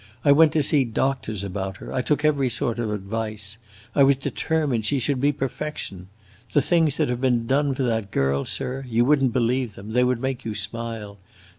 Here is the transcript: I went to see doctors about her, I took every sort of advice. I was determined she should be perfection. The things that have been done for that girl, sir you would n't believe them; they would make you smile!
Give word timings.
I 0.25 0.31
went 0.31 0.51
to 0.53 0.63
see 0.63 0.83
doctors 0.83 1.43
about 1.43 1.77
her, 1.77 1.93
I 1.93 2.01
took 2.01 2.25
every 2.25 2.49
sort 2.49 2.79
of 2.79 2.89
advice. 2.89 3.59
I 3.93 4.01
was 4.01 4.15
determined 4.15 4.83
she 4.83 4.97
should 4.97 5.21
be 5.21 5.31
perfection. 5.31 6.07
The 6.53 6.59
things 6.63 6.97
that 6.97 7.07
have 7.09 7.21
been 7.21 7.45
done 7.45 7.75
for 7.75 7.83
that 7.83 8.09
girl, 8.09 8.43
sir 8.43 8.83
you 8.89 9.05
would 9.05 9.21
n't 9.23 9.31
believe 9.31 9.75
them; 9.75 9.91
they 9.91 10.03
would 10.03 10.19
make 10.19 10.43
you 10.43 10.55
smile! 10.55 11.19